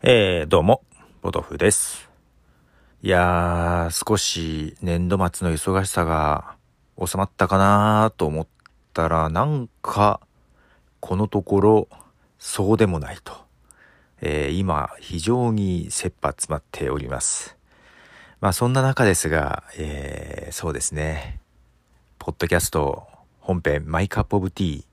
[0.00, 0.84] えー、どうも、
[1.22, 2.08] ポトフです。
[3.02, 6.54] いやー、少し年度末の忙しさが
[7.04, 8.46] 収まったかなーと思っ
[8.94, 10.20] たら、なんか、
[11.00, 11.88] このところ、
[12.38, 13.32] そうでもないと。
[14.20, 17.56] えー今、非常に切羽詰まっております。
[18.40, 21.40] まあ、そんな中ですが、えーそうですね。
[22.20, 23.08] ポッドキャスト
[23.40, 24.84] 本編マイカップオブティー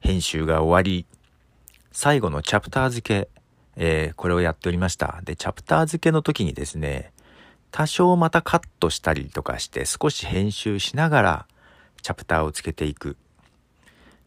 [0.00, 1.06] 編集が終わり、
[1.92, 3.37] 最後のチャプター付け、
[3.80, 5.20] えーこれをやっておりました。
[5.24, 7.12] で、チャプター付けの時にですね、
[7.70, 11.46] 多少またカットしたりとかして少し編集しながら
[12.02, 13.16] チャプターをつけていく。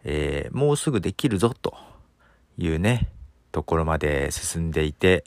[0.06, 1.76] えーもうすぐできるぞと
[2.58, 3.10] いうね、
[3.52, 5.26] ところまで進んでいて、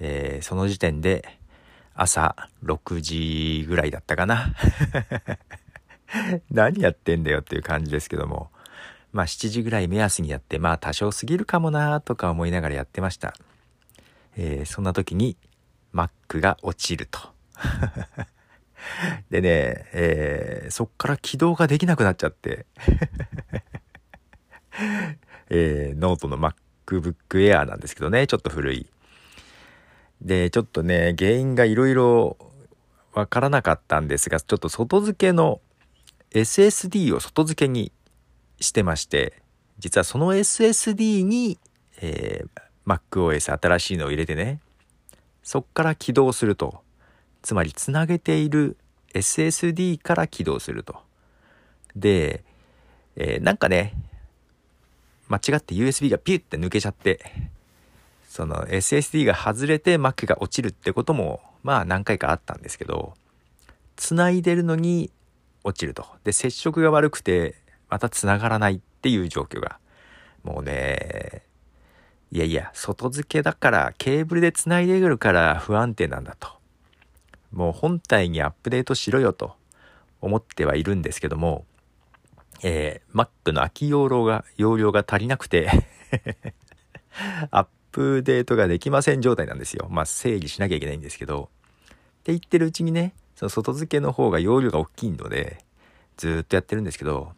[0.00, 1.38] えーその時点で
[1.94, 2.34] 朝
[2.64, 4.52] 6時ぐらいだったかな。
[6.50, 8.50] 何やってんだよっていう感じですけども。
[9.16, 13.32] まあ7時ぐらい目安にやって、まあ多少過ぎるかもなとか思いながらやってました。
[14.36, 15.38] えーそんな時に
[15.94, 17.18] Mac が落ちると。
[19.30, 22.66] でね、えーそっから起動ができなくなっちゃって、
[25.48, 28.86] えーノートの MacBook Air なんですけどね、ちょっと古い。
[30.20, 32.36] で、ちょっとね、原因がいろいろ
[33.14, 35.62] わからなかったんですが、ちょっと外付けの
[36.32, 37.92] SSD を外付けに
[38.60, 39.42] してまして、
[39.78, 41.58] 実はその SSD に、
[42.00, 44.60] えー MacOS 新しいのを入れてね、
[45.42, 46.82] そっから起動すると。
[47.42, 48.76] つまりつなげている
[49.12, 50.96] SSD から起動すると。
[51.96, 52.44] で、
[53.16, 53.94] えーなんかね、
[55.28, 57.20] 間違って USB がピュッて抜けちゃって、
[58.28, 63.14] その SSD が外れて Mac が落ちるってことも、まあ何回かあったんですけど、
[63.96, 65.10] 繋いでるのに
[65.64, 66.06] 落ちると。
[66.22, 67.56] で、接触が悪くて、
[67.88, 69.78] また繋がらないっていう状況が。
[70.42, 71.42] もうね、
[72.30, 76.48] いやいや、外付けだから、ケーブルで繋いでくるから不安定なんだと。
[77.52, 79.54] もう本体にアップデートしろよと
[80.20, 81.64] 思ってはいるんですけども、
[82.62, 85.70] えー、Mac の空き容量が、容量が足りなくて、
[87.50, 89.88] アップデートができません状態なんですよ。
[89.90, 91.50] まあ整理しなきゃいけないんですけど、
[91.84, 91.88] っ
[92.24, 95.64] て言ってるうちにね、その外付けの方が容量が大きいので、
[96.16, 97.32] ずっとやってるんですけど、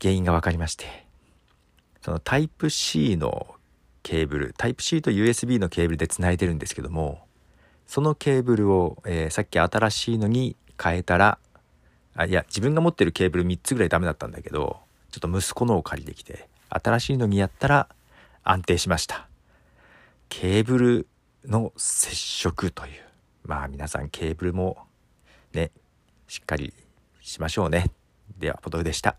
[0.00, 1.06] 原因が分かりまして、
[2.02, 3.54] そのタイプ C の
[4.02, 7.26] ケーブル、タイプ C と USB のケーブルで繋いでるんですけども、
[7.86, 11.38] そのケーブルを、えーさっき新しいのに変えたら、
[12.14, 14.78] あ、いや、自分が持ってるケーブル3つぐらいダメだったんだけど、
[15.10, 17.88] ちょっと息子のを借りてきて、新しいのにやったら
[18.44, 19.28] 安定しました。
[20.28, 21.08] ケーブル
[21.44, 22.92] の接触という。
[23.44, 24.78] まあ皆さんケーブルも
[25.52, 25.72] ね、
[26.28, 26.72] しっかり
[27.20, 27.90] しましょうね。
[28.40, 29.16] では、ポトフでした。